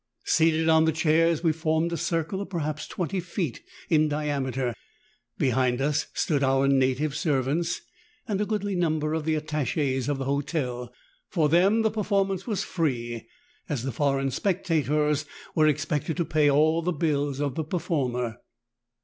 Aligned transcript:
Seated 0.25 0.67
on 0.67 0.85
the 0.85 0.91
chairs 0.91 1.43
we 1.43 1.51
formed 1.51 1.93
a 1.93 1.95
circle 1.97 2.41
of 2.41 2.49
perhaps 2.49 2.87
twenty 2.87 3.19
feet 3.19 3.61
in 3.87 4.09
diameter; 4.09 4.73
behind 5.37 5.79
us 5.79 6.07
stood 6.15 6.41
our 6.41 6.67
native 6.67 7.15
servants 7.15 7.81
and 8.27 8.41
a 8.41 8.45
goodly 8.47 8.73
number 8.73 9.13
of 9.13 9.25
the 9.25 9.35
attaches 9.35 10.09
of 10.09 10.17
the 10.17 10.25
hotel. 10.25 10.91
For 11.29 11.49
them 11.49 11.83
the 11.83 11.91
performance 11.91 12.47
was 12.47 12.63
free, 12.63 13.27
as 13.69 13.83
the 13.83 13.91
foreign 13.91 14.31
spectators 14.31 15.25
were 15.53 15.67
expected 15.67 16.17
to 16.17 16.25
pay 16.25 16.49
all 16.49 16.81
the 16.81 16.91
bills 16.93 17.39
of 17.39 17.53
the 17.53 17.63
performer. 17.63 18.39